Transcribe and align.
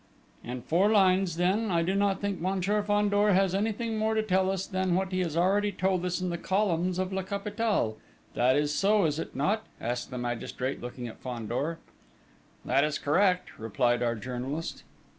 "In 0.43 0.63
four 0.63 0.89
lines 0.89 1.37
then. 1.37 1.69
I 1.69 1.83
do 1.83 1.93
not 1.93 2.19
think 2.21 2.39
Monsieur 2.41 2.81
Fandor 2.81 3.33
has 3.33 3.53
anything 3.53 3.99
more 3.99 4.15
to 4.15 4.23
tell 4.23 4.49
us 4.49 4.65
than 4.65 4.95
what 4.95 5.11
he 5.11 5.19
has 5.19 5.37
already 5.37 5.71
told 5.71 6.03
us 6.05 6.19
in 6.19 6.31
the 6.31 6.39
columns 6.39 6.97
of 6.97 7.13
La 7.13 7.21
Capitale. 7.21 7.97
That 8.33 8.55
is 8.55 8.73
so, 8.73 9.05
is 9.05 9.19
it 9.19 9.35
not?" 9.35 9.67
asked 9.79 10.09
the 10.09 10.17
magistrate, 10.17 10.81
looking 10.81 11.07
at 11.07 11.19
Fandor. 11.19 11.77
"That 12.65 12.83
is 12.83 12.97
correct," 12.97 13.59
replied 13.59 14.01
our 14.01 14.15
journalist. 14.15 14.81